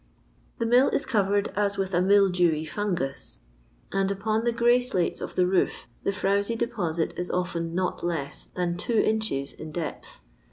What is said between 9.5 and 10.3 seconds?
in depth.